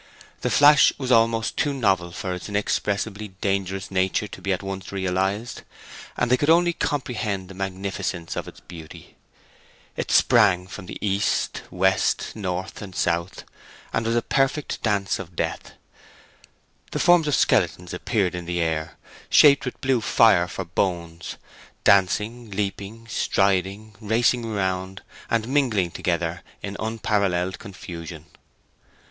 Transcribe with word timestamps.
The 0.41 0.49
flash 0.49 0.91
was 0.97 1.11
almost 1.11 1.57
too 1.57 1.75
novel 1.75 2.11
for 2.11 2.33
its 2.33 2.49
inexpressibly 2.49 3.27
dangerous 3.39 3.91
nature 3.91 4.27
to 4.29 4.41
be 4.41 4.51
at 4.51 4.63
once 4.63 4.91
realized, 4.91 5.61
and 6.17 6.31
they 6.31 6.37
could 6.37 6.49
only 6.49 6.73
comprehend 6.73 7.47
the 7.49 7.53
magnificence 7.53 8.35
of 8.35 8.47
its 8.47 8.59
beauty. 8.61 9.15
It 9.95 10.09
sprang 10.09 10.65
from 10.65 10.87
east, 11.01 11.61
west, 11.69 12.35
north, 12.35 12.81
south, 12.95 13.43
and 13.93 14.03
was 14.07 14.15
a 14.15 14.23
perfect 14.23 14.81
dance 14.81 15.19
of 15.19 15.35
death. 15.35 15.73
The 16.89 16.97
forms 16.99 17.27
of 17.27 17.35
skeletons 17.35 17.93
appeared 17.93 18.33
in 18.33 18.45
the 18.45 18.59
air, 18.59 18.97
shaped 19.29 19.65
with 19.65 19.79
blue 19.81 20.01
fire 20.01 20.47
for 20.47 20.65
bones—dancing, 20.65 22.49
leaping, 22.49 23.07
striding, 23.07 23.93
racing 24.01 24.45
around, 24.51 25.03
and 25.29 25.47
mingling 25.47 25.89
altogether 25.89 26.41
in 26.63 26.75
unparalleled 26.79 27.59
confusion. 27.59 28.25